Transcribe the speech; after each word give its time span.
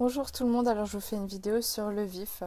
Bonjour 0.00 0.32
tout 0.32 0.44
le 0.44 0.50
monde, 0.50 0.66
alors 0.66 0.86
je 0.86 0.92
vous 0.92 1.02
fais 1.02 1.16
une 1.16 1.26
vidéo 1.26 1.60
sur 1.60 1.90
le 1.90 2.04
vif. 2.04 2.42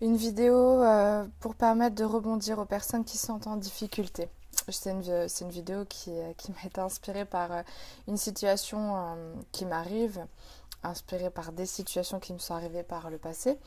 Une 0.00 0.16
vidéo 0.16 0.82
euh, 0.82 1.26
pour 1.38 1.54
permettre 1.54 1.94
de 1.94 2.04
rebondir 2.04 2.58
aux 2.58 2.64
personnes 2.64 3.04
qui 3.04 3.18
sont 3.18 3.46
en 3.46 3.56
difficulté. 3.56 4.30
C'est 4.70 4.92
une, 4.92 5.04
une, 5.42 5.50
vidéo 5.50 5.84
qui, 5.84 6.10
euh, 6.10 6.32
qui 6.38 6.52
m'a 6.52 6.62
été 6.64 6.80
inspirée 6.80 7.26
par 7.26 7.52
euh, 7.52 7.62
une 8.08 8.16
situation 8.16 9.14
qui 9.52 9.66
m'arrive, 9.66 10.24
inspirée 10.82 11.28
par 11.28 11.52
des 11.52 11.66
situations 11.66 12.18
qui 12.18 12.32
me 12.32 12.38
sont 12.38 12.54
arrivées 12.54 12.82
par 12.82 13.10
le 13.10 13.18
passé 13.18 13.58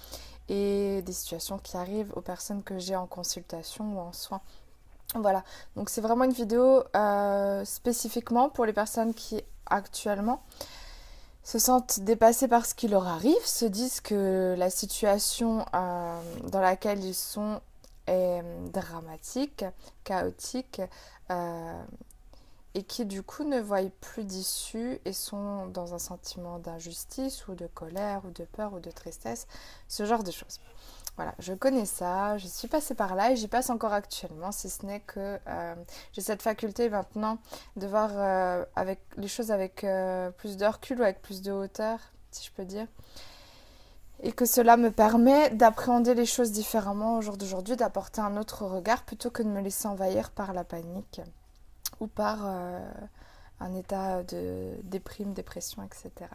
et 0.49 1.03
des 1.03 1.13
situations 1.13 1.59
qui 1.59 1.77
arrivent 1.77 2.11
aux 2.15 2.21
personnes 2.21 2.63
que 2.63 2.79
j'ai 2.79 2.95
en 2.95 3.05
consultation 3.05 3.95
ou 3.95 3.99
en 3.99 4.11
soins. 4.11 4.41
Voilà, 5.13 5.43
donc 5.75 5.91
c'est 5.91 6.01
vraiment 6.01 6.23
une 6.23 6.33
vidéo 6.33 6.81
spécifiquement 7.63 8.49
pour 8.49 8.65
les 8.65 8.73
personnes 8.73 9.13
qui 9.13 9.39
actuellement 9.67 10.41
se 11.43 11.59
sentent 11.59 11.99
dépassés 11.99 12.47
par 12.47 12.65
ce 12.65 12.73
qui 12.73 12.87
leur 12.87 13.07
arrive, 13.07 13.45
se 13.45 13.65
disent 13.65 14.01
que 14.01 14.55
la 14.57 14.69
situation 14.69 15.65
euh, 15.73 16.21
dans 16.49 16.61
laquelle 16.61 17.03
ils 17.03 17.15
sont 17.15 17.61
est 18.07 18.41
dramatique, 18.71 19.65
chaotique, 20.03 20.81
euh, 21.31 21.83
et 22.75 22.83
qui 22.83 23.05
du 23.05 23.21
coup 23.21 23.43
ne 23.43 23.59
voient 23.59 23.89
plus 24.01 24.23
d'issue 24.23 24.99
et 25.05 25.13
sont 25.13 25.67
dans 25.67 25.93
un 25.93 25.99
sentiment 25.99 26.59
d'injustice 26.59 27.47
ou 27.47 27.55
de 27.55 27.67
colère 27.67 28.21
ou 28.25 28.31
de 28.31 28.45
peur 28.45 28.73
ou 28.73 28.79
de 28.79 28.89
tristesse, 28.89 29.47
ce 29.87 30.05
genre 30.05 30.23
de 30.23 30.31
choses. 30.31 30.59
Voilà, 31.15 31.35
je 31.37 31.53
connais 31.53 31.85
ça, 31.85 32.39
je 32.39 32.47
suis 32.47 32.67
passée 32.67 32.95
par 32.95 33.13
là 33.13 33.31
et 33.31 33.35
j'y 33.35 33.47
passe 33.47 33.69
encore 33.69 33.93
actuellement, 33.93 34.51
si 34.51 34.67
ce 34.67 34.83
n'est 34.83 35.01
que 35.01 35.37
euh, 35.47 35.75
j'ai 36.11 36.21
cette 36.21 36.41
faculté 36.41 36.89
maintenant 36.89 37.37
de 37.75 37.85
voir 37.85 38.09
euh, 38.13 38.65
avec 38.75 38.99
les 39.17 39.27
choses 39.27 39.51
avec 39.51 39.83
euh, 39.83 40.31
plus 40.31 40.57
de 40.57 40.65
recul 40.65 40.99
ou 40.99 41.03
avec 41.03 41.21
plus 41.21 41.43
de 41.43 41.51
hauteur, 41.51 41.99
si 42.31 42.47
je 42.47 42.51
peux 42.51 42.65
dire. 42.65 42.87
Et 44.23 44.31
que 44.31 44.45
cela 44.45 44.75
me 44.75 44.89
permet 44.89 45.51
d'appréhender 45.51 46.15
les 46.15 46.25
choses 46.25 46.51
différemment 46.51 47.17
au 47.17 47.21
jour 47.21 47.37
d'aujourd'hui, 47.37 47.75
d'apporter 47.75 48.21
un 48.21 48.35
autre 48.35 48.65
regard 48.65 49.03
plutôt 49.03 49.29
que 49.29 49.43
de 49.43 49.49
me 49.49 49.61
laisser 49.61 49.87
envahir 49.87 50.31
par 50.31 50.53
la 50.53 50.63
panique 50.63 51.21
ou 51.99 52.07
par 52.07 52.45
un 53.59 53.75
état 53.75 54.23
de 54.23 54.75
déprime, 54.83 55.33
dépression, 55.33 55.83
etc. 55.83 56.29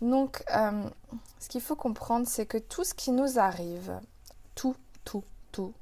Donc, 0.00 0.42
euh, 0.54 0.88
ce 1.38 1.48
qu'il 1.48 1.60
faut 1.60 1.76
comprendre, 1.76 2.26
c'est 2.26 2.46
que 2.46 2.58
tout 2.58 2.84
ce 2.84 2.94
qui 2.94 3.10
nous 3.12 3.38
arrive, 3.38 4.00
tout, 4.54 4.76
tout, 5.04 5.24
tout, 5.52 5.74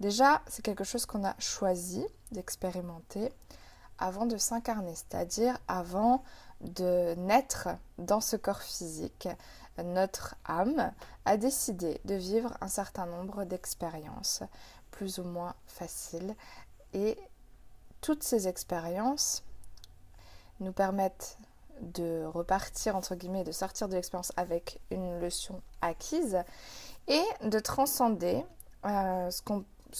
déjà, 0.00 0.42
c'est 0.46 0.62
quelque 0.62 0.84
chose 0.84 1.06
qu'on 1.06 1.24
a 1.24 1.34
choisi 1.38 2.06
d'expérimenter 2.32 3.32
avant 3.98 4.26
de 4.26 4.36
s'incarner, 4.36 4.94
c'est-à-dire 4.94 5.58
avant 5.68 6.24
de 6.60 7.14
naître 7.14 7.68
dans 7.98 8.20
ce 8.20 8.36
corps 8.36 8.62
physique. 8.62 9.28
Notre 9.82 10.36
âme 10.44 10.92
a 11.24 11.36
décidé 11.36 12.00
de 12.04 12.14
vivre 12.14 12.56
un 12.60 12.68
certain 12.68 13.06
nombre 13.06 13.44
d'expériences, 13.44 14.42
plus 14.90 15.18
ou 15.18 15.24
moins 15.24 15.54
faciles, 15.66 16.36
et 16.92 17.18
toutes 18.00 18.22
ces 18.22 18.46
expériences 18.46 19.42
nous 20.60 20.72
permettent 20.72 21.38
de 21.80 22.24
repartir, 22.24 22.96
entre 22.96 23.14
guillemets, 23.14 23.44
de 23.44 23.52
sortir 23.52 23.88
de 23.88 23.94
l'expérience 23.94 24.32
avec 24.36 24.80
une 24.90 25.18
leçon 25.20 25.60
acquise 25.80 26.38
et 27.08 27.22
de 27.42 27.58
transcender 27.58 28.44
euh, 28.86 29.30
ce 29.30 29.42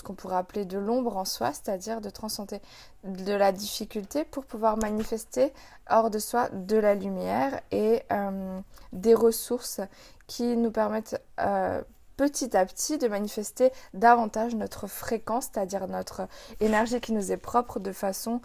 qu'on 0.02 0.14
pourrait 0.14 0.36
appeler 0.36 0.64
de 0.64 0.78
l'ombre 0.78 1.16
en 1.16 1.24
soi, 1.24 1.52
c'est-à-dire 1.52 2.00
de 2.00 2.10
transcender 2.10 2.60
de 3.04 3.32
la 3.32 3.52
difficulté 3.52 4.24
pour 4.24 4.44
pouvoir 4.44 4.76
manifester 4.76 5.52
hors 5.88 6.10
de 6.10 6.18
soi 6.18 6.48
de 6.50 6.76
la 6.76 6.94
lumière 6.94 7.60
et 7.70 8.02
euh, 8.12 8.60
des 8.92 9.14
ressources 9.14 9.80
qui 10.26 10.56
nous 10.56 10.70
permettent 10.70 11.20
euh, 11.40 11.82
petit 12.16 12.56
à 12.56 12.64
petit 12.64 12.98
de 12.98 13.08
manifester 13.08 13.72
davantage 13.92 14.54
notre 14.54 14.86
fréquence, 14.86 15.50
c'est-à-dire 15.52 15.88
notre 15.88 16.28
énergie 16.60 17.00
qui 17.00 17.12
nous 17.12 17.32
est 17.32 17.36
propre 17.36 17.80
de 17.80 17.92
façon 17.92 18.40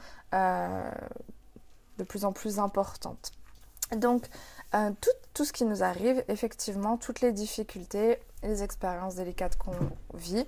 de 1.99 2.03
plus 2.03 2.25
en 2.25 2.31
plus 2.31 2.57
importante. 2.57 3.31
Donc, 3.95 4.25
euh, 4.73 4.91
tout, 5.01 5.09
tout, 5.33 5.45
ce 5.45 5.53
qui 5.53 5.65
nous 5.65 5.83
arrive, 5.83 6.23
effectivement, 6.27 6.97
toutes 6.97 7.21
les 7.21 7.31
difficultés, 7.31 8.19
les 8.43 8.63
expériences 8.63 9.15
délicates 9.15 9.57
qu'on 9.57 9.75
vit, 10.13 10.45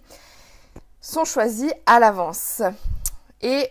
sont 1.01 1.25
choisies 1.25 1.73
à 1.85 1.99
l'avance. 1.99 2.61
Et 3.41 3.69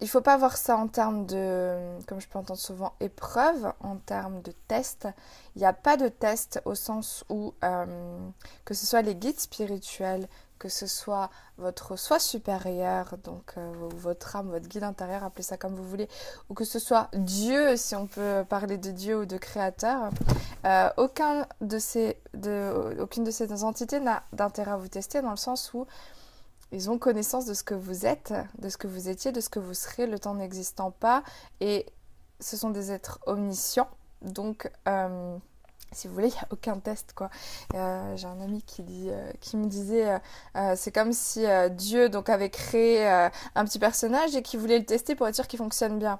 il 0.00 0.04
ne 0.04 0.08
faut 0.08 0.20
pas 0.20 0.36
voir 0.36 0.56
ça 0.56 0.76
en 0.76 0.88
termes 0.88 1.24
de, 1.26 1.76
comme 2.06 2.20
je 2.20 2.28
peux 2.28 2.38
entendre 2.38 2.60
souvent, 2.60 2.94
épreuve, 3.00 3.72
en 3.80 3.96
termes 3.96 4.42
de 4.42 4.52
test. 4.68 5.08
Il 5.54 5.60
n'y 5.60 5.66
a 5.66 5.72
pas 5.72 5.96
de 5.96 6.08
test 6.08 6.60
au 6.64 6.74
sens 6.74 7.24
où, 7.28 7.54
euh, 7.64 8.18
que 8.64 8.74
ce 8.74 8.86
soit 8.86 9.02
les 9.02 9.14
guides 9.14 9.40
spirituels, 9.40 10.28
que 10.58 10.68
ce 10.68 10.86
soit 10.86 11.30
votre 11.58 11.96
soi 11.96 12.18
supérieur, 12.18 13.16
donc 13.22 13.54
euh, 13.56 13.72
votre 13.96 14.36
âme, 14.36 14.50
votre 14.50 14.68
guide 14.68 14.84
intérieur, 14.84 15.24
appelez 15.24 15.42
ça 15.42 15.56
comme 15.56 15.74
vous 15.74 15.84
voulez, 15.84 16.08
ou 16.48 16.54
que 16.54 16.64
ce 16.64 16.78
soit 16.78 17.08
Dieu, 17.14 17.76
si 17.76 17.94
on 17.94 18.06
peut 18.06 18.44
parler 18.48 18.78
de 18.78 18.90
Dieu 18.90 19.20
ou 19.20 19.26
de 19.26 19.36
Créateur, 19.36 20.10
euh, 20.64 20.88
aucun 20.96 21.46
de 21.60 21.78
ces, 21.78 22.18
aucune 23.00 23.24
de 23.24 23.30
ces 23.30 23.64
entités 23.64 24.00
n'a 24.00 24.22
d'intérêt 24.32 24.72
à 24.72 24.76
vous 24.76 24.88
tester 24.88 25.22
dans 25.22 25.30
le 25.30 25.36
sens 25.36 25.72
où 25.74 25.86
ils 26.72 26.90
ont 26.90 26.98
connaissance 26.98 27.46
de 27.46 27.54
ce 27.54 27.62
que 27.62 27.74
vous 27.74 28.06
êtes, 28.06 28.34
de 28.58 28.68
ce 28.68 28.76
que 28.76 28.86
vous 28.86 29.08
étiez, 29.08 29.32
de 29.32 29.40
ce 29.40 29.48
que 29.48 29.60
vous 29.60 29.74
serez, 29.74 30.06
le 30.06 30.18
temps 30.18 30.34
n'existant 30.34 30.90
pas, 30.90 31.22
et 31.60 31.86
ce 32.40 32.56
sont 32.56 32.70
des 32.70 32.90
êtres 32.90 33.20
omniscients, 33.26 33.90
donc 34.22 34.70
euh, 34.88 35.36
si 35.94 36.08
vous 36.08 36.14
voulez, 36.14 36.28
il 36.28 36.32
n'y 36.32 36.38
a 36.38 36.48
aucun 36.50 36.78
test 36.78 37.12
quoi. 37.14 37.30
Euh, 37.74 38.16
j'ai 38.16 38.26
un 38.26 38.40
ami 38.40 38.62
qui, 38.62 38.84
euh, 39.10 39.32
me 39.54 39.66
disait, 39.66 40.20
euh, 40.56 40.74
c'est 40.76 40.92
comme 40.92 41.12
si 41.12 41.44
Dieu 41.70 42.08
donc 42.08 42.28
avait 42.28 42.50
créé 42.50 43.06
un 43.06 43.64
petit 43.64 43.78
personnage 43.78 44.34
et 44.36 44.42
qui 44.42 44.56
voulait 44.56 44.78
le 44.78 44.84
tester 44.84 45.14
pour 45.14 45.28
être 45.28 45.34
sûr 45.34 45.46
qu'il 45.46 45.58
fonctionne 45.58 45.98
bien. 45.98 46.18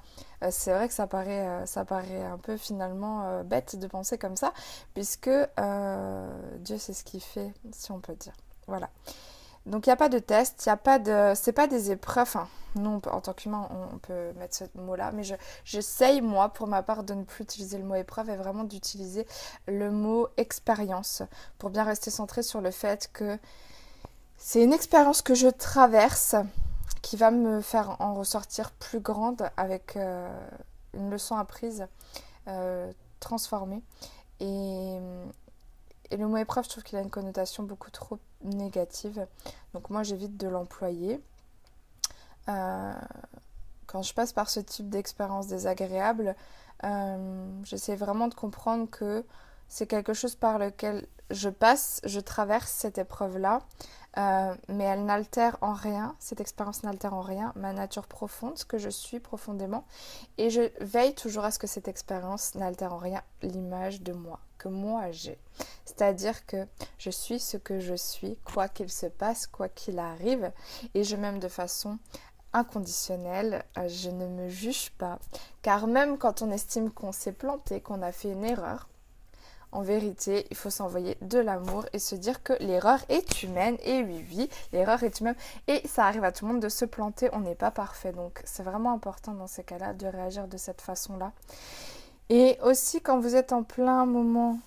c'est 0.51 0.73
vrai 0.73 0.89
que 0.89 0.95
ça 0.95 1.07
paraît, 1.07 1.67
ça 1.67 1.85
paraît 1.85 2.25
un 2.25 2.39
peu 2.39 2.57
finalement 2.57 3.43
bête 3.45 3.77
de 3.77 3.87
penser 3.87 4.19
comme 4.19 4.37
ça, 4.37 4.53
puisque 4.95 5.31
Dieu 5.31 6.79
c'est 6.79 6.93
ce 6.93 7.05
qu'il 7.05 7.21
fait, 7.21 7.53
si 7.73 7.93
on 7.93 8.01
peut 8.01 8.15
dire. 8.15 8.35
Voilà. 8.67 8.89
Donc 9.67 9.87
il 9.87 9.89
n'y 9.89 9.95
a 9.95 9.97
pas 9.97 10.09
de 10.09 10.19
test, 10.19 10.65
il 10.67 10.69
n'y 10.69 10.73
a 10.73 10.77
pas 10.77 10.99
de. 10.99 11.33
C'est 11.35 11.53
pas 11.53 11.67
des 11.67 11.91
épreuves. 11.91 12.37
Nous, 12.77 13.01
en 13.11 13.21
tant 13.21 13.33
qu'humain, 13.33 13.69
on, 13.93 13.99
peut 13.99 14.33
mettre 14.37 14.57
ce 14.57 14.65
mot-là, 14.75 15.13
mais 15.13 15.23
j'essaye, 15.65 16.21
moi, 16.21 16.49
pour 16.49 16.67
ma 16.67 16.83
part, 16.83 17.05
de 17.05 17.15
ne 17.15 17.23
plus 17.23 17.45
utiliser 17.45 17.79
le 17.79 17.85
mot 17.85 17.95
épreuve 17.95 18.31
et 18.31 18.37
vraiment 18.37 18.65
d'utiliser 18.65 19.29
le 19.69 19.93
mot 19.93 20.27
expérience 20.37 21.23
pour 21.59 21.71
bien 21.71 21.85
rester 21.85 22.11
centré 22.11 22.43
sur 22.43 22.61
le 22.61 22.73
fait 22.73 23.11
que 23.13 23.39
c'est 24.37 24.63
une 24.63 24.73
expérience 24.73 25.23
que 25.23 25.35
je 25.35 25.47
traverse 25.47 26.35
qui 27.01 27.17
va 27.17 27.31
me 27.31 27.61
faire 27.61 27.97
en 28.01 28.15
ressortir 28.15 28.73
plus 28.73 29.01
grande 29.01 29.49
avec 29.57 29.97
euh, 29.97 30.29
une 30.95 31.11
leçon 31.11 31.37
apprise, 31.37 31.87
euh, 32.49 32.93
transformée. 33.21 33.83
Et 34.41 34.99
et 36.11 36.17
le 36.17 36.27
mot 36.27 36.37
épreuve, 36.37 36.65
je 36.65 36.71
trouve 36.71 36.83
qu'il 36.85 36.99
a 36.99 37.03
une 37.03 37.11
connotation 37.11 37.63
beaucoup 37.63 37.91
trop 37.91 38.19
négative. 38.43 39.27
Donc 39.73 39.91
moi, 39.91 40.03
j'évite 40.03 40.37
de 40.37 40.49
l'employer. 40.49 41.21
Euh, 42.49 42.93
quand 43.87 44.03
je 44.03 44.15
passe 44.15 44.33
par 44.33 44.51
ce 44.51 44.61
type 44.61 44.89
d'expérience 44.89 45.47
désagréable, 45.47 46.35
euh, 46.85 47.47
j'essaie 47.65 47.97
vraiment 47.97 48.29
de 48.29 48.35
comprendre 48.35 48.89
que 48.91 49.25
c'est 49.69 49.87
quelque 49.87 50.13
chose 50.13 50.35
par 50.35 50.59
lequel 50.59 51.07
je 51.31 51.49
passe, 51.49 52.01
je 52.05 52.21
traverse 52.21 52.71
cette 52.71 52.99
épreuve-là, 52.99 53.63
euh, 54.19 54.55
mais 54.69 54.85
elle 54.85 55.05
n'altère 55.05 55.57
en 55.63 55.73
rien, 55.73 56.15
cette 56.19 56.41
expérience 56.41 56.83
n'altère 56.83 57.15
en 57.15 57.23
rien 57.23 57.53
ma 57.57 57.73
nature 57.73 58.07
profonde, 58.07 58.59
ce 58.59 58.65
que 58.65 58.79
je 58.79 58.91
suis 58.91 59.21
profondément, 59.21 59.85
et 60.39 60.51
je 60.51 60.71
veille 60.81 61.15
toujours 61.15 61.45
à 61.45 61.51
ce 61.51 61.59
que 61.59 61.67
cette 61.67 61.89
expérience 61.89 62.55
n'altère 62.55 62.93
en 62.93 62.99
rien 62.99 63.23
l'image 63.43 64.03
de 64.03 64.13
moi, 64.13 64.39
moi 64.69 65.11
j'ai. 65.11 65.39
C'est-à-dire 65.85 66.47
que 66.47 66.67
je 66.99 67.11
suis 67.11 67.39
ce 67.39 67.57
que 67.57 67.81
je 67.81 67.95
suis, 67.95 68.37
quoi 68.45 68.69
qu'il 68.69 68.91
se 68.91 69.07
passe, 69.07 69.47
quoi 69.47 69.69
qu'il 69.69 69.99
arrive, 69.99 70.53
et 70.95 71.05
je 71.05 71.17
m'aime 71.17 71.39
de 71.39 71.49
façon 71.49 71.99
inconditionnelle, 72.53 73.65
euh, 73.79 73.89
je 73.89 74.11
ne 74.11 74.27
me 74.29 74.49
juge 74.49 74.91
pas, 74.93 75.19
car 75.63 75.87
même 75.87 76.19
quand 76.19 76.43
on 76.43 76.51
estime 76.51 76.91
qu'on 76.91 77.13
s'est 77.13 77.33
planté, 77.33 77.81
qu'on 77.81 78.03
a 78.03 78.13
fait 78.13 78.31
une 78.31 78.45
erreur, 78.45 78.89
en 79.75 79.83
vérité, 79.83 80.47
il 80.51 80.57
faut 80.57 80.71
s'envoyer 80.71 81.19
de 81.21 81.39
l'amour 81.41 81.85
et 81.93 81.99
se 81.99 82.15
dire 82.15 82.45
que 82.45 82.53
l'erreur 82.61 83.01
est 83.09 83.43
humaine. 83.43 83.77
Et 83.83 84.05
oui, 84.05 84.25
oui, 84.31 84.49
l'erreur 84.73 85.03
est 85.03 85.19
humaine. 85.19 85.35
Et 85.67 85.87
ça 85.89 86.07
arrive 86.07 86.23
à 86.23 86.31
tout 86.31 86.47
le 86.47 86.53
monde 86.53 86.63
de 86.63 86.69
se 86.69 86.85
planter. 86.85 87.29
On 87.33 87.41
n'est 87.41 87.57
pas 87.57 87.73
parfait. 87.73 88.13
Donc, 88.13 88.41
c'est 88.45 88.63
vraiment 88.63 88.93
important 88.93 89.35
dans 89.35 89.49
ces 89.49 89.65
cas-là 89.65 89.93
de 89.93 90.07
réagir 90.07 90.47
de 90.47 90.57
cette 90.57 90.81
façon-là. 90.81 91.33
Et 92.31 92.59
aussi, 92.63 93.01
quand 93.01 93.21
vous 93.21 93.37
êtes 93.37 93.53
en 93.53 93.63
plein 93.63 94.07
moment 94.07 94.59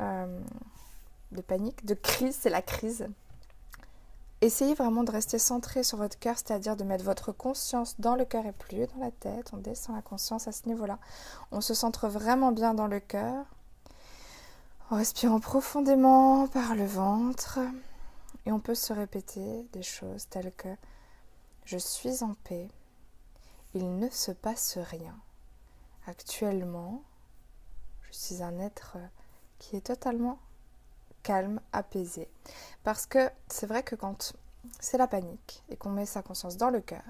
euh, 0.00 0.40
de 1.32 1.40
panique, 1.40 1.84
de 1.84 1.94
crise, 1.94 2.36
c'est 2.40 2.50
la 2.50 2.62
crise. 2.62 3.08
Essayez 4.40 4.74
vraiment 4.74 5.04
de 5.04 5.10
rester 5.10 5.38
centré 5.38 5.82
sur 5.82 5.98
votre 5.98 6.18
cœur, 6.18 6.36
c'est-à-dire 6.38 6.76
de 6.76 6.84
mettre 6.84 7.04
votre 7.04 7.32
conscience 7.32 8.00
dans 8.00 8.14
le 8.14 8.24
cœur 8.24 8.46
et 8.46 8.52
plus 8.52 8.86
dans 8.86 9.00
la 9.00 9.10
tête. 9.10 9.50
On 9.52 9.58
descend 9.58 9.96
la 9.96 10.02
conscience 10.02 10.48
à 10.48 10.52
ce 10.52 10.66
niveau-là. 10.66 10.98
On 11.52 11.60
se 11.60 11.74
centre 11.74 12.08
vraiment 12.08 12.52
bien 12.52 12.72
dans 12.72 12.86
le 12.86 13.00
cœur 13.00 13.44
En 14.90 14.96
respirant 14.96 15.40
profondément 15.40 16.48
par 16.48 16.74
le 16.74 16.86
ventre. 16.86 17.58
Et 18.46 18.52
on 18.52 18.60
peut 18.60 18.74
se 18.74 18.94
répéter 18.94 19.66
des 19.72 19.82
choses 19.82 20.26
telles 20.30 20.52
que 20.56 20.68
je 21.66 21.76
suis 21.76 22.24
en 22.24 22.34
paix, 22.44 22.68
il 23.74 23.98
ne 23.98 24.08
se 24.08 24.32
passe 24.32 24.78
rien. 24.78 25.14
Actuellement, 26.10 27.04
je 28.02 28.12
suis 28.12 28.42
un 28.42 28.58
être 28.58 28.96
qui 29.60 29.76
est 29.76 29.86
totalement 29.86 30.40
calme, 31.22 31.60
apaisé. 31.72 32.28
Parce 32.82 33.06
que 33.06 33.30
c'est 33.46 33.68
vrai 33.68 33.84
que 33.84 33.94
quand 33.94 34.32
c'est 34.80 34.98
la 34.98 35.06
panique 35.06 35.62
et 35.68 35.76
qu'on 35.76 35.90
met 35.90 36.06
sa 36.06 36.20
conscience 36.20 36.56
dans 36.56 36.70
le 36.70 36.80
cœur, 36.80 37.04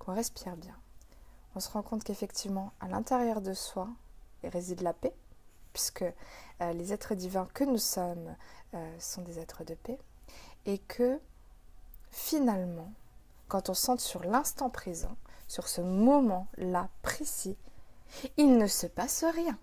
qu'on 0.00 0.12
respire 0.12 0.56
bien, 0.56 0.76
on 1.54 1.60
se 1.60 1.70
rend 1.70 1.82
compte 1.82 2.02
qu'effectivement, 2.02 2.72
à 2.80 2.88
l'intérieur 2.88 3.40
de 3.40 3.54
soi, 3.54 3.88
il 4.42 4.48
réside 4.48 4.80
la 4.80 4.92
paix, 4.92 5.14
puisque 5.72 6.02
euh, 6.02 6.72
les 6.72 6.92
êtres 6.92 7.14
divins 7.14 7.46
que 7.54 7.62
nous 7.62 7.78
sommes 7.78 8.34
euh, 8.74 8.98
sont 8.98 9.22
des 9.22 9.38
êtres 9.38 9.62
de 9.62 9.74
paix, 9.74 10.00
et 10.64 10.78
que 10.78 11.20
finalement, 12.10 12.90
quand 13.46 13.70
on 13.70 13.74
sent 13.74 13.98
sur 13.98 14.24
l'instant 14.24 14.68
présent, 14.68 15.16
sur 15.46 15.68
ce 15.68 15.80
moment-là 15.80 16.88
précis, 17.02 17.56
il 18.36 18.56
ne 18.56 18.66
se 18.66 18.86
passe 18.86 19.24
rien. 19.24 19.58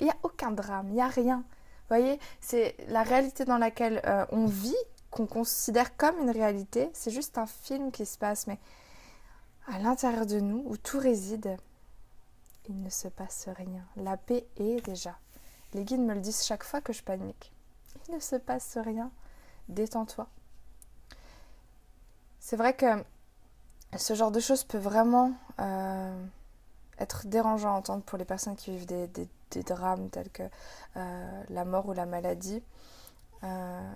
Il 0.00 0.04
n'y 0.04 0.10
a 0.10 0.16
aucun 0.22 0.50
drame, 0.50 0.88
il 0.88 0.94
n'y 0.94 1.02
a 1.02 1.08
rien. 1.08 1.38
Vous 1.38 1.96
voyez, 1.96 2.20
c'est 2.40 2.76
la 2.88 3.02
réalité 3.02 3.44
dans 3.44 3.58
laquelle 3.58 4.02
euh, 4.06 4.26
on 4.30 4.46
vit, 4.46 4.76
qu'on 5.10 5.26
considère 5.26 5.96
comme 5.96 6.18
une 6.18 6.30
réalité. 6.30 6.90
C'est 6.92 7.10
juste 7.10 7.38
un 7.38 7.46
film 7.46 7.90
qui 7.90 8.04
se 8.04 8.18
passe, 8.18 8.46
mais 8.46 8.58
à 9.66 9.78
l'intérieur 9.78 10.26
de 10.26 10.40
nous, 10.40 10.62
où 10.66 10.76
tout 10.76 10.98
réside, 10.98 11.56
il 12.68 12.82
ne 12.82 12.90
se 12.90 13.08
passe 13.08 13.48
rien. 13.56 13.84
La 13.96 14.16
paix 14.16 14.46
est 14.56 14.84
déjà. 14.84 15.18
Les 15.74 15.84
guides 15.84 16.00
me 16.00 16.14
le 16.14 16.20
disent 16.20 16.44
chaque 16.44 16.64
fois 16.64 16.80
que 16.80 16.92
je 16.92 17.02
panique. 17.02 17.52
Il 18.08 18.14
ne 18.14 18.20
se 18.20 18.36
passe 18.36 18.76
rien. 18.78 19.10
Détends-toi. 19.68 20.28
C'est 22.38 22.56
vrai 22.56 22.74
que 22.74 23.04
ce 23.96 24.14
genre 24.14 24.30
de 24.30 24.40
choses 24.40 24.64
peut 24.64 24.78
vraiment 24.78 25.32
euh, 25.60 26.26
être 26.98 27.26
dérangeant 27.26 27.74
à 27.74 27.78
entendre 27.78 28.02
pour 28.02 28.18
les 28.18 28.24
personnes 28.24 28.56
qui 28.56 28.70
vivent 28.70 28.86
des, 28.86 29.62
drames 29.62 30.08
tels 30.10 30.30
que 30.30 30.42
euh, 30.96 31.42
la 31.48 31.64
mort 31.64 31.86
ou 31.86 31.92
la 31.92 32.06
maladie. 32.06 32.62
Euh, 33.44 33.92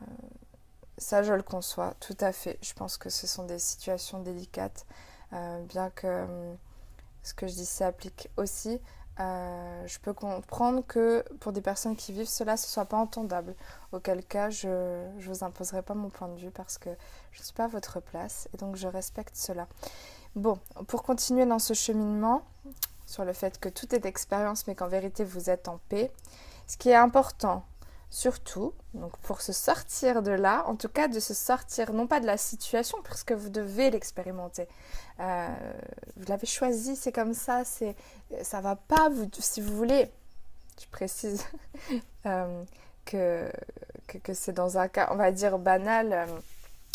ça, 0.99 1.23
je 1.23 1.33
le 1.33 1.43
conçois 1.43 1.95
tout 2.01 2.17
à 2.21 2.33
fait. 2.33 2.59
Je 2.63 2.75
pense 2.75 2.97
que 2.97 3.11
ce 3.11 3.27
sont 3.27 3.45
des 3.45 3.59
situations 3.59 4.21
délicates, 4.21 4.87
bien 5.69 5.91
que 5.91 6.27
ce 7.23 7.35
que 7.35 7.47
je 7.47 7.55
dis 7.55 7.67
s'applique 7.67 8.29
aussi. 8.37 8.81
Euh, 9.21 9.87
je 9.87 9.99
peux 9.99 10.15
comprendre 10.15 10.83
que 10.87 11.23
pour 11.41 11.53
des 11.53 11.61
personnes 11.61 11.97
qui 11.97 12.13
vivent 12.13 12.29
cela, 12.29 12.57
ce 12.57 12.69
soit 12.69 12.87
pas 12.87 12.97
entendable. 12.97 13.55
Auquel 13.93 14.25
cas, 14.25 14.49
je 14.51 14.69
ne 14.69 15.23
vous 15.23 15.45
imposerai 15.45 15.83
pas 15.83 15.95
mon 15.95 16.09
point 16.09 16.29
de 16.29 16.39
vue 16.39 16.51
parce 16.51 16.79
que 16.79 16.91
je 17.33 17.41
ne 17.41 17.45
suis 17.45 17.53
pas 17.53 17.65
à 17.65 17.69
votre 17.69 18.01
place 18.01 18.49
et 18.55 18.57
donc 18.57 18.77
je 18.77 18.89
respecte 18.89 19.37
cela. 19.37 19.69
Bon, 20.35 20.59
pour 20.87 21.03
continuer 21.03 21.45
dans 21.45 21.59
ce 21.59 21.75
cheminement, 21.75 22.43
sur 23.13 23.25
le 23.25 23.33
fait 23.33 23.61
que 23.61 23.69
tout 23.69 23.95
est 23.95 24.07
expérience 24.07 24.67
mais 24.67 24.75
qu'en 24.75 24.89
vérité 24.89 25.25
vous 25.25 25.51
êtes 25.51 25.69
en 25.69 25.79
paix, 25.89 26.11
ce 26.67 26.77
qui 26.77 26.89
est 26.89 26.95
important 26.95 27.65
surtout, 28.13 28.75
donc 28.93 29.17
pour 29.19 29.41
se 29.41 29.55
sortir 29.55 30.23
de 30.23 30.33
là, 30.33 30.65
en 30.69 30.77
tout 30.77 30.91
cas 30.91 31.09
de 31.09 31.19
se 31.19 31.33
sortir 31.33 31.95
non 31.95 32.07
pas 32.07 32.21
de 32.21 32.27
la 32.27 32.37
situation, 32.37 32.99
puisque 33.03 33.33
vous 33.33 33.49
devez 33.49 33.91
l'expérimenter. 33.91 34.69
Euh, 35.19 35.49
vous 36.17 36.27
l'avez 36.29 36.47
choisi, 36.47 36.95
c'est 36.95 37.11
comme 37.11 37.33
ça, 37.33 37.65
c'est 37.65 37.97
ça 38.43 38.61
va 38.61 38.77
pas 38.77 39.09
vous, 39.09 39.29
si 39.41 39.63
vous 39.63 39.75
voulez. 39.75 40.11
Je 40.79 40.87
précise 40.91 41.43
euh, 42.27 42.65
que, 43.07 43.51
que, 44.23 44.35
c'est 44.35 44.53
dans 44.53 44.77
un 44.77 44.89
cas, 44.89 45.09
on 45.11 45.17
va 45.17 45.33
dire 45.33 45.59
banal. 45.59 46.13
Euh, 46.13 46.27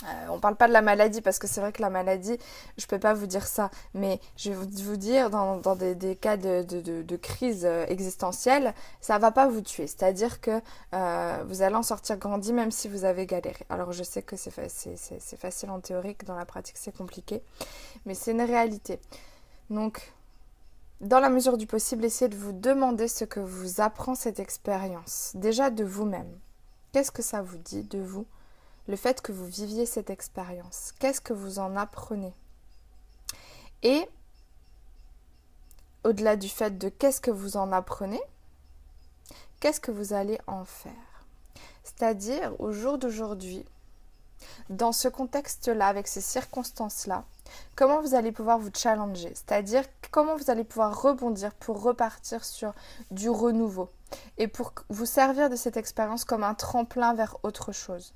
euh, 0.03 0.27
on 0.29 0.39
parle 0.39 0.55
pas 0.55 0.67
de 0.67 0.73
la 0.73 0.83
maladie 0.83 1.21
parce 1.21 1.39
que 1.39 1.47
c'est 1.47 1.59
vrai 1.59 1.71
que 1.71 1.81
la 1.81 1.89
maladie, 1.89 2.37
je 2.77 2.85
peux 2.85 2.99
pas 2.99 3.15
vous 3.15 3.25
dire 3.25 3.47
ça, 3.47 3.71
mais 3.95 4.19
je 4.35 4.51
vais 4.51 4.55
vous 4.55 4.95
dire 4.95 5.31
dans, 5.31 5.75
des, 5.75 6.15
cas 6.15 6.37
de, 6.37 7.15
crise 7.15 7.65
euh, 7.65 7.83
existentielle, 7.87 8.75
ça 9.01 9.17
va 9.17 9.31
pas 9.31 9.47
vous 9.47 9.61
tuer. 9.61 9.87
C'est-à-dire 9.87 10.39
que 10.39 10.61
euh, 10.93 11.43
vous 11.47 11.63
allez 11.63 11.75
en 11.75 11.83
sortir 11.83 12.17
grandi 12.17 12.53
même 12.53 12.69
si 12.69 12.87
vous 12.87 13.05
avez 13.05 13.25
galéré. 13.25 13.65
Alors 13.69 13.91
je 13.91 14.03
sais 14.03 14.21
que 14.21 14.35
c'est 14.35 14.51
facile 14.51 15.71
en 15.71 15.79
théorie, 15.79 16.15
que 16.15 16.25
dans 16.25 16.35
la 16.35 16.45
pratique 16.45 16.77
c'est 16.77 16.95
compliqué, 16.95 17.41
mais 18.05 18.13
c'est 18.13 18.31
une 18.31 18.43
réalité. 18.43 18.99
Donc, 19.71 20.13
dans 21.01 21.19
la 21.19 21.29
mesure 21.29 21.57
du 21.57 21.65
possible, 21.65 22.05
essayez 22.05 22.29
de 22.29 22.37
vous 22.37 22.53
demander 22.53 23.07
ce 23.07 23.25
que 23.25 23.39
vous 23.39 23.81
apprend 23.81 24.13
cette 24.13 24.39
expérience. 24.39 25.31
Déjà 25.33 25.71
de 25.71 25.83
vous-même. 25.83 26.31
Qu'est-ce 26.91 27.11
que 27.11 27.23
ça 27.23 27.41
vous 27.41 27.57
dit 27.57 27.83
de 27.83 27.99
vous 27.99 28.25
le 28.87 28.95
fait 28.95 29.21
que 29.21 29.31
vous 29.31 29.45
viviez 29.45 29.85
cette 29.85 30.09
expérience. 30.09 30.93
Qu'est-ce 30.99 31.21
que 31.21 31.33
vous 31.33 31.59
en 31.59 31.75
apprenez? 31.75 32.33
Et 33.83 34.07
au-delà 36.03 36.35
du 36.35 36.49
fait 36.49 36.77
de 36.77 36.89
qu'est-ce 36.89 37.21
que 37.21 37.31
vous 37.31 37.57
en 37.57 37.71
apprenez, 37.71 38.21
qu'est-ce 39.59 39.81
que 39.81 39.91
vous 39.91 40.13
allez 40.13 40.39
en 40.47 40.63
faire? 40.63 40.93
C'est-à-dire, 41.83 42.53
au 42.59 42.71
jour 42.71 42.97
d'aujourd'hui, 42.97 43.65
dans 44.69 44.91
ce 44.91 45.07
contexte-là, 45.07 45.87
avec 45.87 46.07
ces 46.07 46.21
circonstances-là, 46.21 47.25
comment 47.75 48.01
vous 48.01 48.15
allez 48.15 48.31
pouvoir 48.31 48.59
vous 48.59 48.71
challenger? 48.73 49.33
C'est-à-dire, 49.33 49.83
comment 50.11 50.35
vous 50.37 50.49
allez 50.49 50.63
pouvoir 50.63 51.01
rebondir 51.01 51.53
pour 51.55 51.81
repartir 51.81 52.45
sur 52.45 52.73
du 53.11 53.29
renouveau 53.29 53.89
et 54.37 54.47
pour 54.47 54.73
vous 54.89 55.05
servir 55.05 55.49
de 55.49 55.55
cette 55.55 55.77
expérience 55.77 56.23
comme 56.23 56.43
un 56.43 56.53
tremplin 56.53 57.13
vers 57.13 57.37
autre 57.43 57.71
chose? 57.71 58.13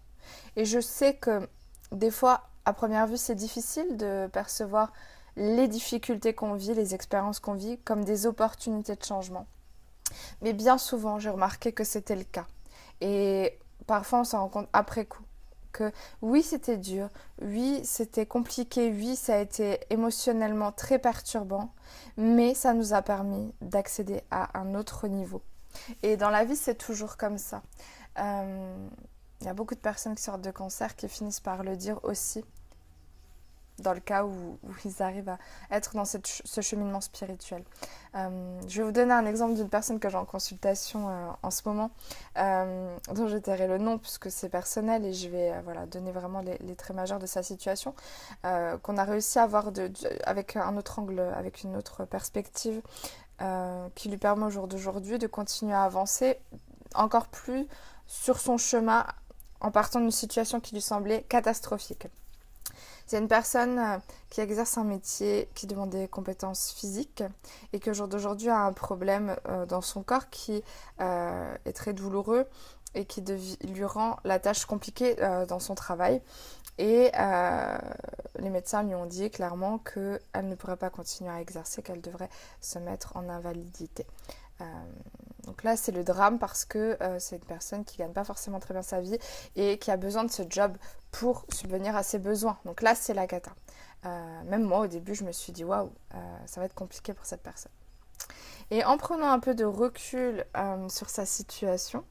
Et 0.56 0.66
je 0.66 0.80
sais 0.80 1.16
que 1.16 1.48
des 1.92 2.12
fois, 2.12 2.44
à 2.66 2.74
première 2.74 3.08
vue, 3.08 3.18
c'est 3.18 3.36
difficile 3.36 3.98
de 3.98 4.30
percevoir 4.32 4.92
les 5.36 5.68
difficultés 5.68 6.34
qu'on 6.34 6.54
vit, 6.54 6.74
les 6.74 6.94
expériences 6.94 7.40
qu'on 7.40 7.54
vit 7.54 7.78
comme 7.80 8.04
des 8.04 8.26
opportunités 8.26 8.96
de 8.96 9.04
changement. 9.04 9.48
Mais 10.42 10.54
bien 10.54 10.78
souvent, 10.78 11.20
j'ai 11.20 11.30
remarqué 11.30 11.72
que 11.72 11.84
c'était 11.84 12.16
le 12.16 12.24
cas. 12.24 12.48
Et 13.00 13.58
parfois, 13.88 14.20
on 14.20 14.24
s'en 14.24 14.42
rend 14.42 14.50
compte 14.50 14.70
après 14.74 15.06
coup 15.06 15.24
que 15.72 15.92
oui, 16.22 16.44
c'était 16.44 16.78
dur, 16.78 17.08
oui, 17.42 17.80
c'était 17.86 18.26
compliqué, 18.26 18.92
oui, 18.92 19.16
ça 19.16 19.36
a 19.36 19.38
été 19.38 19.80
émotionnellement 19.90 20.74
très 20.74 21.00
perturbant, 21.00 21.74
mais 22.18 22.54
ça 22.54 22.74
nous 22.74 22.94
a 22.94 23.02
permis 23.02 23.54
d'accéder 23.62 24.22
à 24.32 24.60
un 24.60 24.76
autre 24.76 25.08
niveau. 25.08 25.42
Et 26.04 26.18
dans 26.18 26.30
la 26.30 26.44
vie, 26.44 26.58
c'est 26.58 26.76
toujours 26.76 27.16
comme 27.16 27.38
ça. 27.38 27.64
Euh, 28.20 28.88
il 29.42 29.48
y 29.48 29.50
a 29.50 29.54
beaucoup 29.54 29.76
de 29.76 29.80
personnes 29.80 30.16
qui 30.16 30.24
sortent 30.24 30.42
de 30.42 30.52
cancer 30.52 30.96
qui 30.96 31.10
finissent 31.10 31.40
par 31.40 31.64
le 31.64 31.76
dire 31.76 32.00
aussi, 32.04 32.44
dans 33.80 33.94
le 33.94 34.00
cas 34.00 34.24
où, 34.24 34.58
ils 34.86 35.02
arrivent 35.02 35.30
à 35.30 35.40
être 35.72 35.96
dans 35.96 36.06
ce 36.06 36.62
cheminement 36.62 37.02
spirituel. 37.02 37.64
Euh, 38.16 38.60
je 38.68 38.78
vais 38.78 38.84
vous 38.84 38.92
donner 38.92 39.14
un 39.14 39.26
exemple 39.26 39.56
d'une 39.56 39.70
personne 39.70 40.00
que 40.00 40.10
j'ai 40.10 40.18
en 40.18 40.26
consultation 40.26 41.10
euh, 41.10 41.30
en 41.42 41.50
ce 41.50 41.62
moment, 41.66 41.90
euh, 42.38 42.96
dont 43.14 43.28
je 43.28 43.38
tairai 43.38 43.68
le 43.68 43.78
nom 43.78 43.98
puisque 43.98 44.30
c'est 44.30 44.50
personnel 44.50 45.06
et 45.06 45.14
je 45.14 45.30
vais 45.30 45.60
voilà, 45.64 45.86
donner 45.88 46.12
vraiment 46.12 46.42
les, 46.42 46.76
traits 46.76 46.96
majeurs 46.96 47.20
de 47.20 47.26
sa 47.26 47.44
situation, 47.44 47.94
qu'on 48.44 48.98
a 48.98 49.04
réussi 49.04 49.40
à 49.40 49.48
voir 49.48 49.72
avec 50.24 50.56
un 50.56 50.78
autre 50.78 51.00
angle, 51.00 51.20
avec 51.20 51.64
une 51.64 51.76
autre 51.76 52.06
perspective, 52.06 52.82
qui 53.96 54.10
lui 54.10 54.18
permet 54.18 54.46
au 54.46 54.50
jour 54.50 54.68
d'aujourd'hui 54.68 55.18
de 55.18 55.28
continuer 55.28 55.74
à 55.74 55.84
avancer 55.84 56.38
encore 56.94 57.28
plus 57.28 57.68
sur 58.08 58.40
son 58.40 58.58
chemin 58.58 59.06
en 59.62 59.72
partant 59.72 60.00
d'une 60.00 60.12
situation 60.12 60.60
qui 60.60 60.76
lui 60.76 60.82
semblait 60.82 61.24
catastrophique. 61.30 62.08
C'est 63.12 63.18
une 63.18 63.28
personne 63.28 63.78
euh, 63.78 63.98
qui 64.30 64.40
exerce 64.40 64.78
un 64.78 64.86
métier 64.86 65.50
qui 65.54 65.68
demande 65.68 65.90
des 65.90 66.08
compétences 66.08 66.72
physiques 66.72 67.24
et 67.74 67.80
qui 67.82 67.90
au 67.90 67.94
jour 67.94 68.08
d'aujourd'hui 68.08 68.48
a 68.48 68.60
un 68.60 68.72
problème 68.72 69.36
euh, 69.50 69.66
dans 69.66 69.82
son 69.82 70.02
corps 70.02 70.30
qui 70.30 70.64
euh, 71.02 71.56
est 71.66 71.74
très 71.74 71.92
douloureux 71.92 72.48
et 72.96 73.04
qui 73.04 73.22
lui 73.22 73.84
rend 73.84 74.16
la 74.24 74.40
tâche 74.40 74.66
compliquée 74.66 75.16
dans 75.48 75.60
son 75.60 75.76
travail. 75.76 76.22
Et 76.78 77.10
les 78.38 78.50
médecins 78.50 78.84
lui 78.84 78.96
ont 78.96 79.06
dit 79.06 79.30
clairement 79.30 79.78
qu'elle 79.78 80.20
ne 80.44 80.56
pourrait 80.56 80.76
pas 80.76 80.90
continuer 80.90 81.30
à 81.30 81.40
exercer, 81.40 81.84
qu'elle 81.84 82.02
devrait 82.02 82.30
se 82.60 82.80
mettre 82.80 83.16
en 83.16 83.30
invalidité. 83.30 84.06
Donc 85.46 85.64
là, 85.64 85.76
c'est 85.76 85.92
le 85.92 86.04
drame 86.04 86.40
parce 86.40 86.66
que 86.66 86.98
euh, 87.02 87.18
c'est 87.20 87.38
une 87.38 87.46
personne 87.46 87.84
qui 87.84 87.98
gagne 87.98 88.14
pas 88.14 88.24
forcément 88.24 88.60
très 88.60 88.74
bien 88.74 88.84
sa 88.84 89.02
vie 89.02 89.18
et 89.56 89.78
qui 89.80 89.92
a 89.92 89.98
besoin 89.98 90.24
de 90.24 90.32
ce 90.32 90.44
job 90.48 90.78
pour 91.12 91.46
subvenir 91.50 91.96
à 91.96 92.04
ses 92.04 92.20
besoins. 92.20 92.58
Donc 92.66 92.82
là, 92.82 92.96
c'est 92.96 93.14
la 93.14 93.28
cata. 93.28 93.52
Euh, 94.06 94.44
même 94.44 94.64
moi, 94.64 94.80
au 94.80 94.88
début, 94.88 95.16
je 95.16 95.24
me 95.24 95.32
suis 95.32 95.52
dit 95.52 95.64
waouh, 95.64 95.92
euh, 96.14 96.18
ça 96.46 96.60
va 96.60 96.66
être 96.66 96.76
compliqué 96.76 97.14
pour 97.14 97.26
cette 97.26 97.42
personne. 97.42 97.72
Et 98.70 98.86
en 98.86 98.98
prenant 98.98 99.30
un 99.30 99.40
peu 99.40 99.54
de 99.54 99.66
recul 99.66 100.46
sur 100.88 101.10
sa 101.10 101.26
situation, 101.26 102.06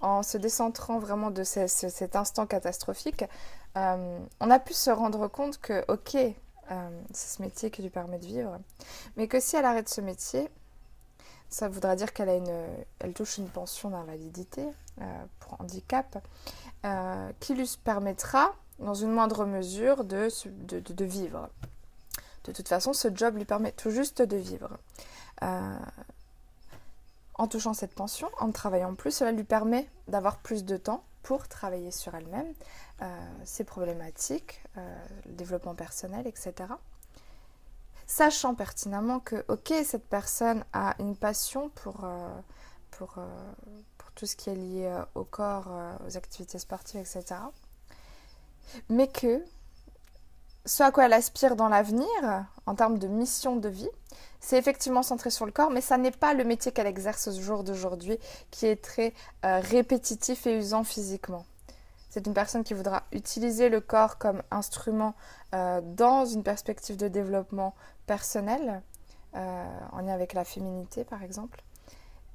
en 0.00 0.22
se 0.22 0.36
décentrant 0.36 0.98
vraiment 0.98 1.30
de 1.30 1.42
cet 1.42 2.14
instant 2.14 2.44
catastrophique, 2.46 3.24
on 3.74 4.50
a 4.50 4.58
pu 4.58 4.74
se 4.74 4.90
rendre 4.90 5.26
compte 5.28 5.56
que, 5.56 5.82
ok, 5.88 6.10
c'est 7.12 7.36
ce 7.36 7.40
métier 7.40 7.70
qui 7.70 7.80
lui 7.80 7.88
permet 7.88 8.18
de 8.18 8.26
vivre, 8.26 8.58
mais 9.16 9.28
que 9.28 9.40
si 9.40 9.56
elle 9.56 9.64
arrête 9.64 9.88
ce 9.88 10.02
métier, 10.02 10.50
ça 11.54 11.68
voudra 11.68 11.94
dire 11.94 12.12
qu'elle 12.12 12.28
a 12.28 12.34
une, 12.34 12.66
elle 12.98 13.12
touche 13.12 13.38
une 13.38 13.48
pension 13.48 13.90
d'invalidité 13.90 14.66
pour 15.38 15.60
handicap 15.60 16.18
qui 17.38 17.54
lui 17.54 17.70
permettra, 17.84 18.52
dans 18.80 18.94
une 18.94 19.12
moindre 19.12 19.46
mesure, 19.46 20.02
de, 20.02 20.28
de, 20.66 20.80
de, 20.80 21.04
vivre. 21.04 21.48
De 22.42 22.50
toute 22.50 22.66
façon, 22.66 22.92
ce 22.92 23.06
job 23.14 23.36
lui 23.36 23.44
permet 23.44 23.70
tout 23.70 23.90
juste 23.90 24.20
de 24.20 24.36
vivre. 24.36 24.78
en 25.40 25.78
touchant 27.48 27.72
cette 27.72 27.94
pension, 27.94 28.28
en 28.40 28.50
travaillant 28.50 28.96
plus, 28.96 29.12
cela 29.12 29.30
lui 29.30 29.44
permet 29.44 29.88
d'avoir 30.08 30.38
plus 30.38 30.64
de 30.64 30.76
temps 30.76 31.04
pour 31.22 31.46
travailler 31.46 31.92
sur 31.92 32.16
elle-même, 32.16 32.52
ses 33.44 33.62
problématiques, 33.62 34.60
le 34.76 35.32
développement 35.32 35.76
personnel, 35.76 36.26
etc 36.26 36.66
sachant 38.06 38.54
pertinemment 38.54 39.20
que, 39.20 39.44
ok, 39.48 39.72
cette 39.84 40.06
personne 40.06 40.64
a 40.72 40.94
une 40.98 41.16
passion 41.16 41.70
pour, 41.70 42.04
euh, 42.04 42.28
euh, 43.18 43.26
tout 44.14 44.26
ce 44.26 44.36
qui 44.36 44.50
est 44.50 44.54
lié 44.54 44.86
euh, 44.86 45.04
au 45.14 45.24
corps, 45.24 45.68
aux 46.06 46.16
activités 46.16 46.58
sportives, 46.58 47.00
etc. 47.00 47.40
Mais 48.88 49.08
que 49.08 49.42
ce 50.66 50.82
à 50.82 50.90
quoi 50.90 51.06
elle 51.06 51.12
aspire 51.12 51.56
dans 51.56 51.68
l'avenir, 51.68 52.08
en 52.66 52.74
termes 52.74 52.98
de 52.98 53.06
mission 53.06 53.56
de 53.56 53.68
vie, 53.68 53.90
c'est 54.40 54.56
effectivement 54.56 55.02
centré 55.02 55.30
sur 55.30 55.44
le 55.46 55.52
corps, 55.52 55.70
mais 55.70 55.80
ça 55.80 55.98
n'est 55.98 56.10
pas 56.10 56.32
le 56.32 56.44
métier 56.44 56.72
qu'elle 56.72 56.86
exerce 56.86 57.28
au 57.28 57.40
jour 57.40 57.64
d'aujourd'hui, 57.64 58.18
qui 58.50 58.66
est 58.66 58.82
très 58.82 59.12
répétitif 59.42 60.46
et 60.46 60.56
usant 60.56 60.84
physiquement. 60.84 61.44
C'est 62.08 62.26
une 62.26 62.32
personne 62.32 62.64
qui 62.64 62.72
voudra 62.72 63.02
utiliser 63.12 63.68
le 63.68 63.80
corps 63.80 64.16
comme 64.16 64.42
instrument 64.50 65.14
dans 65.52 66.24
une 66.24 66.42
perspective 66.42 66.96
de 66.96 67.08
développement 67.08 67.74
personnel, 68.06 68.82
euh, 69.34 69.78
en 69.92 70.00
lien 70.00 70.12
avec 70.12 70.32
la 70.32 70.44
féminité 70.44 71.04
par 71.04 71.22
exemple, 71.22 71.62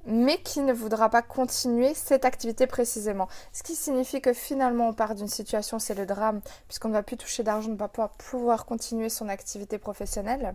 mais 0.06 0.38
qui 0.38 0.60
ne 0.60 0.72
voudra 0.72 1.10
pas 1.10 1.22
continuer 1.22 1.94
cette 1.94 2.24
activité 2.24 2.66
précisément. 2.66 3.28
Ce 3.52 3.62
qui 3.62 3.74
signifie 3.74 4.20
que 4.20 4.32
finalement 4.32 4.88
on 4.88 4.92
part 4.94 5.14
d'une 5.14 5.28
situation, 5.28 5.78
c'est 5.78 5.94
le 5.94 6.06
drame, 6.06 6.40
puisqu'on 6.68 6.88
ne 6.88 6.94
va 6.94 7.02
plus 7.02 7.16
toucher 7.16 7.42
d'argent, 7.42 7.70
ne 7.70 7.76
va 7.76 7.88
pas 7.88 8.08
pouvoir 8.08 8.64
continuer 8.64 9.08
son 9.08 9.28
activité 9.28 9.78
professionnelle, 9.78 10.54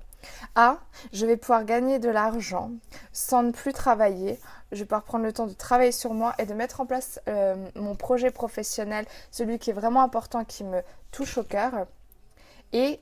à 0.55 0.79
je 1.13 1.25
vais 1.25 1.37
pouvoir 1.37 1.65
gagner 1.65 1.99
de 1.99 2.09
l'argent 2.09 2.71
sans 3.13 3.43
ne 3.43 3.51
plus 3.51 3.73
travailler, 3.73 4.39
je 4.71 4.79
vais 4.79 4.85
pouvoir 4.85 5.03
prendre 5.03 5.25
le 5.25 5.33
temps 5.33 5.47
de 5.47 5.53
travailler 5.53 5.91
sur 5.91 6.13
moi 6.13 6.33
et 6.39 6.45
de 6.45 6.53
mettre 6.53 6.81
en 6.81 6.85
place 6.85 7.19
euh, 7.27 7.55
mon 7.75 7.95
projet 7.95 8.31
professionnel, 8.31 9.05
celui 9.31 9.59
qui 9.59 9.69
est 9.69 9.73
vraiment 9.73 10.01
important, 10.01 10.43
qui 10.43 10.63
me 10.63 10.81
touche 11.11 11.37
au 11.37 11.43
cœur. 11.43 11.85
Et 12.73 12.99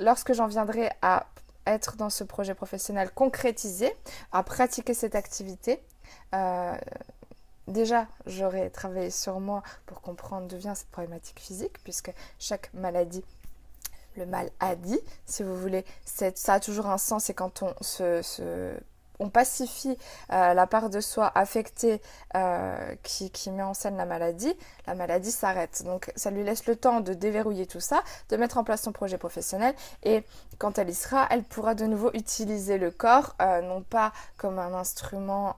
lorsque 0.00 0.32
j'en 0.32 0.48
viendrai 0.48 0.90
à 1.02 1.26
être 1.66 1.96
dans 1.96 2.10
ce 2.10 2.24
projet 2.24 2.54
professionnel 2.54 3.10
concrétisé, 3.12 3.94
à 4.32 4.42
pratiquer 4.42 4.94
cette 4.94 5.14
activité, 5.14 5.80
euh, 6.34 6.76
déjà 7.68 8.08
j'aurai 8.26 8.70
travaillé 8.70 9.10
sur 9.10 9.38
moi 9.38 9.62
pour 9.86 10.00
comprendre 10.00 10.48
d'où 10.48 10.56
vient 10.56 10.74
cette 10.74 10.90
problématique 10.90 11.38
physique, 11.38 11.78
puisque 11.84 12.12
chaque 12.38 12.72
maladie 12.74 13.24
le 14.16 14.26
mal 14.26 14.50
a 14.58 14.74
dit, 14.74 14.98
si 15.26 15.44
vous 15.44 15.56
voulez, 15.56 15.84
ça 16.04 16.54
a 16.54 16.60
toujours 16.60 16.86
un 16.86 16.98
sens 16.98 17.30
et 17.30 17.34
quand 17.34 17.62
on 17.62 17.72
se 17.80 18.74
on 19.20 19.28
pacifie 19.28 19.96
euh, 20.32 20.54
la 20.54 20.66
part 20.66 20.90
de 20.90 21.00
soi 21.00 21.30
affectée 21.34 22.02
euh, 22.34 22.94
qui, 23.02 23.50
met 23.50 23.62
en 23.62 23.74
scène 23.74 23.96
la 23.96 24.06
maladie, 24.06 24.52
la 24.86 24.94
maladie 24.94 25.30
s'arrête. 25.30 25.82
Donc 25.84 26.10
ça 26.16 26.30
lui 26.30 26.42
laisse 26.42 26.66
le 26.66 26.74
temps 26.74 27.00
de 27.00 27.14
déverrouiller 27.14 27.66
tout 27.66 27.80
ça, 27.80 28.02
de 28.30 28.36
mettre 28.36 28.58
en 28.58 28.64
place 28.64 28.82
son 28.82 28.92
projet 28.92 29.18
professionnel 29.18 29.74
et 30.02 30.24
quand 30.58 30.78
elle 30.78 30.88
y 30.88 30.94
sera, 30.94 31.26
elle 31.30 31.44
pourra 31.44 31.74
de 31.74 31.84
nouveau 31.84 32.10
utiliser 32.14 32.78
le 32.78 32.90
corps, 32.90 33.36
euh, 33.40 33.60
non 33.60 33.82
pas 33.82 34.12
comme 34.36 34.58
un 34.58 34.74
instrument, 34.74 35.56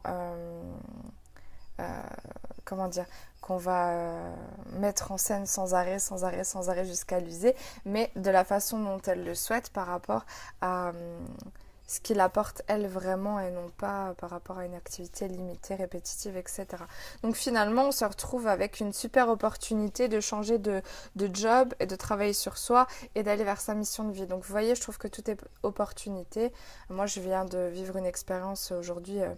comment 2.64 2.88
dire, 2.88 3.06
qu'on 3.40 3.56
va 3.56 3.92
mettre 4.74 5.12
en 5.12 5.18
scène 5.18 5.46
sans 5.46 5.74
arrêt, 5.74 5.98
sans 5.98 6.24
arrêt, 6.24 6.44
sans 6.44 6.68
arrêt 6.68 6.84
jusqu'à 6.84 7.20
l'user, 7.20 7.54
mais 7.84 8.10
de 8.16 8.30
la 8.30 8.44
façon 8.44 8.78
dont 8.78 9.00
elle 9.06 9.24
le 9.24 9.34
souhaite 9.34 9.70
par 9.70 9.86
rapport 9.86 10.24
à 10.60 10.92
ce 11.86 12.00
qui 12.00 12.14
l'apporte 12.14 12.62
elle 12.68 12.86
vraiment 12.86 13.40
et 13.40 13.50
non 13.50 13.68
pas 13.76 14.14
par 14.18 14.30
rapport 14.30 14.58
à 14.58 14.64
une 14.64 14.74
activité 14.74 15.28
limitée, 15.28 15.74
répétitive, 15.74 16.36
etc. 16.36 16.66
Donc 17.22 17.34
finalement, 17.34 17.88
on 17.88 17.92
se 17.92 18.04
retrouve 18.04 18.46
avec 18.46 18.80
une 18.80 18.92
super 18.92 19.28
opportunité 19.28 20.08
de 20.08 20.20
changer 20.20 20.58
de, 20.58 20.82
job 21.32 21.74
et 21.80 21.86
de 21.86 21.96
travailler 21.96 22.32
sur 22.32 22.56
soi 22.58 22.86
et 23.14 23.22
d'aller 23.22 23.44
vers 23.44 23.60
sa 23.60 23.74
mission 23.74 24.04
de 24.04 24.12
vie. 24.12 24.26
Donc 24.26 24.44
vous 24.44 24.52
voyez, 24.52 24.74
je 24.74 24.80
trouve 24.80 24.98
que 24.98 25.08
tout 25.08 25.30
est 25.30 25.38
opportunité. 25.62 26.52
Moi, 26.88 27.06
je 27.06 27.20
viens 27.20 27.44
de 27.44 27.68
vivre 27.68 27.96
une 27.96 28.06
expérience 28.06 28.72
aujourd'hui 28.72 29.20
euh, 29.20 29.28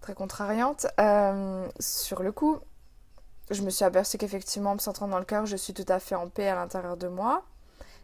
très 0.00 0.14
contrariante. 0.14 0.86
Euh, 1.00 1.66
sur 1.78 2.22
le 2.22 2.32
coup, 2.32 2.58
je 3.50 3.62
me 3.62 3.70
suis 3.70 3.84
aperçue 3.84 4.18
qu'effectivement, 4.18 4.70
en 4.70 4.74
me 4.74 4.80
centrant 4.80 5.08
dans 5.08 5.18
le 5.18 5.24
cœur, 5.24 5.46
je 5.46 5.56
suis 5.56 5.74
tout 5.74 5.84
à 5.88 6.00
fait 6.00 6.14
en 6.14 6.28
paix 6.28 6.48
à 6.48 6.54
l'intérieur 6.54 6.96
de 6.96 7.08
moi. 7.08 7.44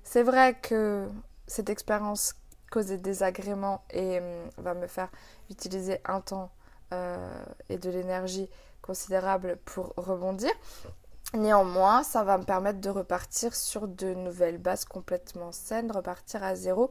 C'est 0.04 0.23
vrai 0.23 0.54
que 0.61 1.09
cette 1.47 1.71
expérience 1.71 2.35
causer 2.73 2.97
des 2.97 3.02
désagréments 3.02 3.85
et 3.91 4.19
hum, 4.19 4.25
va 4.59 4.75
me 4.75 4.87
faire 4.87 5.11
utiliser 5.50 6.00
un 6.05 6.21
temps 6.21 6.50
euh, 6.93 7.45
et 7.69 7.79
de 7.79 7.91
l'énergie 7.91 8.49
considérable 8.81 9.59
pour 9.64 9.93
rebondir. 9.97 10.50
Néanmoins, 11.35 12.02
ça 12.02 12.25
va 12.25 12.37
me 12.37 12.45
permettre 12.45 12.81
de 12.81 12.91
repartir 12.91 13.55
sur 13.55 13.88
de 13.88 14.12
nouvelles 14.12 14.59
bases 14.59 14.85
complètement 14.85 15.50
saines, 15.50 15.91
repartir 15.91 16.43
à 16.43 16.55
zéro. 16.55 16.91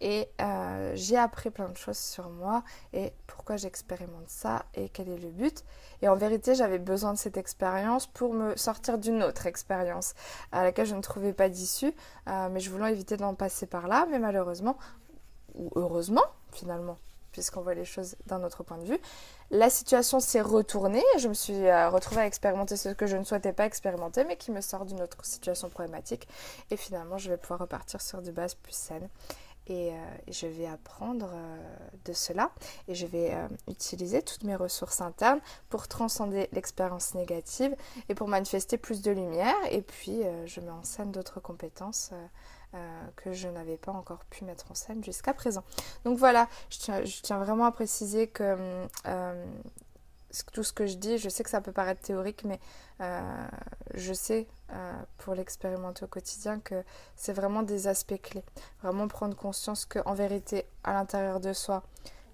Et 0.00 0.28
euh, 0.40 0.92
j'ai 0.94 1.16
appris 1.16 1.50
plein 1.50 1.68
de 1.70 1.76
choses 1.76 1.98
sur 1.98 2.28
moi 2.28 2.62
et 2.92 3.12
pourquoi 3.26 3.56
j'expérimente 3.56 4.28
ça 4.28 4.64
et 4.74 4.90
quel 4.90 5.08
est 5.08 5.18
le 5.18 5.30
but. 5.30 5.64
Et 6.02 6.08
en 6.08 6.16
vérité, 6.16 6.54
j'avais 6.54 6.78
besoin 6.78 7.14
de 7.14 7.18
cette 7.18 7.36
expérience 7.36 8.06
pour 8.06 8.34
me 8.34 8.54
sortir 8.56 8.98
d'une 8.98 9.22
autre 9.22 9.46
expérience 9.46 10.14
à 10.52 10.62
laquelle 10.62 10.86
je 10.86 10.94
ne 10.94 11.00
trouvais 11.00 11.32
pas 11.32 11.48
d'issue. 11.48 11.94
Euh, 12.28 12.48
mais 12.50 12.60
je 12.60 12.70
voulais 12.70 12.92
éviter 12.92 13.16
d'en 13.16 13.34
passer 13.34 13.66
par 13.66 13.88
là. 13.88 14.06
Mais 14.10 14.18
malheureusement, 14.18 14.76
ou 15.58 15.70
heureusement 15.74 16.24
finalement, 16.52 16.96
puisqu'on 17.32 17.60
voit 17.60 17.74
les 17.74 17.84
choses 17.84 18.16
d'un 18.26 18.42
autre 18.42 18.62
point 18.62 18.78
de 18.78 18.84
vue, 18.84 18.98
la 19.50 19.70
situation 19.70 20.20
s'est 20.20 20.40
retournée. 20.40 21.04
Je 21.18 21.28
me 21.28 21.34
suis 21.34 21.66
euh, 21.66 21.90
retrouvée 21.90 22.22
à 22.22 22.26
expérimenter 22.26 22.76
ce 22.76 22.90
que 22.90 23.06
je 23.06 23.16
ne 23.16 23.24
souhaitais 23.24 23.52
pas 23.52 23.66
expérimenter, 23.66 24.24
mais 24.24 24.36
qui 24.36 24.50
me 24.50 24.60
sort 24.60 24.84
d'une 24.84 25.00
autre 25.00 25.24
situation 25.24 25.68
problématique. 25.68 26.28
Et 26.70 26.76
finalement, 26.76 27.18
je 27.18 27.30
vais 27.30 27.36
pouvoir 27.36 27.60
repartir 27.60 28.00
sur 28.00 28.22
des 28.22 28.32
bases 28.32 28.54
plus 28.54 28.74
saines. 28.74 29.08
Et, 29.70 29.92
euh, 29.92 29.96
je 30.28 30.46
vais 30.46 30.66
apprendre 30.66 31.28
euh, 31.34 31.56
de 32.06 32.14
cela 32.14 32.50
et 32.88 32.94
je 32.94 33.06
vais 33.06 33.36
utiliser 33.68 34.22
toutes 34.22 34.44
mes 34.44 34.56
ressources 34.56 35.02
internes 35.02 35.40
pour 35.68 35.88
transcender 35.88 36.48
l'expérience 36.52 37.14
négative 37.14 37.76
et 38.08 38.14
pour 38.14 38.28
manifester 38.28 38.78
plus 38.78 39.02
de 39.02 39.10
lumière. 39.10 39.56
Et 39.70 39.82
puis, 39.82 40.22
je 40.46 40.60
mets 40.60 40.70
en 40.70 40.84
scène 40.84 41.12
d'autres 41.12 41.40
compétences 41.40 42.12
euh, 42.74 43.06
que 43.16 43.32
je 43.32 43.48
n'avais 43.48 43.78
pas 43.78 43.92
encore 43.92 44.24
pu 44.26 44.44
mettre 44.44 44.70
en 44.70 44.74
scène 44.74 45.02
jusqu'à 45.02 45.32
présent. 45.32 45.64
Donc 46.04 46.18
voilà, 46.18 46.48
je 46.70 46.78
tiens, 47.22 47.38
vraiment 47.38 47.64
à 47.64 47.72
préciser 47.72 48.26
que 48.26 48.86
euh, 49.06 49.46
tout 50.52 50.62
ce 50.62 50.74
que 50.74 50.86
je 50.86 50.96
dis, 50.96 51.16
je 51.16 51.30
sais 51.30 51.42
que 51.42 51.48
ça 51.48 51.62
peut 51.62 51.72
paraître 51.72 52.02
théorique, 52.02 52.44
mais 52.44 52.60
euh, 53.00 53.48
je 53.94 54.12
sais 54.12 54.46
pour 55.16 55.34
l'expérimenter 55.34 56.04
au 56.04 56.08
quotidien 56.08 56.60
que 56.60 56.84
c'est 57.16 57.32
vraiment 57.32 57.62
des 57.62 57.88
aspects 57.88 58.20
clés. 58.20 58.44
Vraiment 58.82 59.08
prendre 59.08 59.34
conscience 59.34 59.86
qu'en 59.86 60.12
vérité, 60.12 60.66
à 60.84 60.92
l'intérieur 60.92 61.40
de 61.40 61.54
soi, 61.54 61.82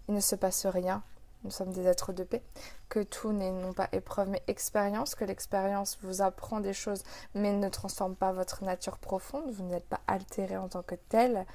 il 0.09 0.15
ne 0.15 0.21
se 0.21 0.35
passe 0.35 0.67
rien 0.67 1.05
nous 1.45 1.51
sommes 1.51 1.73
des 1.73 1.87
êtres 1.87 2.13
de 2.13 2.25
paix, 2.25 2.43
que 2.89 3.01
tout 3.01 3.33
n'est 3.33 3.51
non 3.51 3.73
pas 3.73 3.89
épreuve 3.93 4.31
mais 4.31 4.43
expérience, 4.47 5.15
que 5.15 5.25
l'expérience 5.25 5.99
vous 6.03 6.23
apprend 6.23 6.61
des 6.61 6.73
choses 6.73 7.03
mais 7.35 7.53
ne 7.53 7.69
transforme 7.69 8.17
pas 8.17 8.33
votre 8.33 8.65
nature 8.65 8.99
profonde, 8.99 9.51
vous 9.51 9.65
n'êtes 9.65 9.87
pas 9.87 10.01
altéré 10.07 10.57
en 10.57 10.69
tant 10.69 10.83
que 10.83 10.95
tel. 10.95 11.47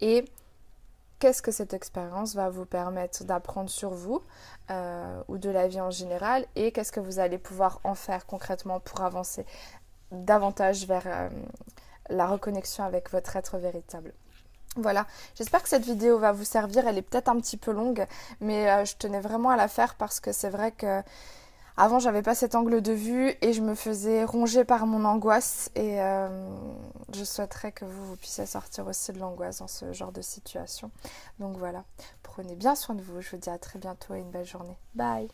Et 0.00 0.24
qu'est-ce 1.18 1.42
que 1.42 1.52
cette 1.52 1.74
expérience 1.74 2.34
va 2.34 2.48
vous 2.50 2.66
permettre 2.66 3.24
d'apprendre 3.24 3.70
sur 3.70 3.90
vous 3.90 4.22
euh, 4.70 5.22
ou 5.28 5.38
de 5.38 5.50
la 5.50 5.68
vie 5.68 5.80
en 5.80 5.90
général? 5.90 6.46
Et 6.56 6.72
qu'est-ce 6.72 6.92
que 6.92 7.00
vous 7.00 7.18
allez 7.18 7.38
pouvoir 7.38 7.80
en 7.84 7.94
faire 7.94 8.26
concrètement 8.26 8.80
pour 8.80 9.02
avancer 9.02 9.46
davantage 10.10 10.86
vers 10.86 11.06
euh, 11.06 11.28
la 12.08 12.26
reconnexion 12.26 12.84
avec 12.84 13.10
votre 13.10 13.36
être 13.36 13.58
véritable? 13.58 14.12
Voilà, 14.76 15.06
j'espère 15.34 15.62
que 15.62 15.68
cette 15.68 15.84
vidéo 15.84 16.18
va 16.18 16.32
vous 16.32 16.44
servir. 16.44 16.86
Elle 16.86 16.98
est 16.98 17.02
peut-être 17.02 17.28
un 17.28 17.40
petit 17.40 17.56
peu 17.56 17.72
longue, 17.72 18.06
mais 18.40 18.70
euh, 18.70 18.84
je 18.84 18.94
tenais 18.96 19.20
vraiment 19.20 19.50
à 19.50 19.56
la 19.56 19.66
faire 19.66 19.96
parce 19.96 20.20
que 20.20 20.32
c'est 20.32 20.50
vrai 20.50 20.70
que 20.70 21.02
avant 21.76 21.98
j'avais 21.98 22.22
pas 22.22 22.34
cet 22.34 22.54
angle 22.54 22.80
de 22.80 22.92
vue 22.92 23.32
et 23.40 23.52
je 23.52 23.62
me 23.62 23.74
faisais 23.74 24.24
ronger 24.24 24.64
par 24.64 24.86
mon 24.86 25.04
angoisse 25.04 25.70
et 25.74 26.00
euh, 26.00 26.28
je 27.12 27.24
souhaiterais 27.24 27.72
que 27.72 27.84
vous, 27.84 28.06
vous 28.06 28.16
puissiez 28.16 28.46
sortir 28.46 28.86
aussi 28.86 29.12
de 29.12 29.18
l'angoisse 29.18 29.58
dans 29.58 29.68
ce 29.68 29.92
genre 29.92 30.12
de 30.12 30.22
situation. 30.22 30.90
Donc 31.40 31.56
voilà, 31.56 31.84
prenez 32.22 32.54
bien 32.54 32.74
soin 32.76 32.94
de 32.94 33.02
vous. 33.02 33.20
Je 33.20 33.30
vous 33.30 33.38
dis 33.38 33.50
à 33.50 33.58
très 33.58 33.78
bientôt 33.78 34.14
et 34.14 34.20
une 34.20 34.30
belle 34.30 34.46
journée. 34.46 34.76
Bye 34.94 35.28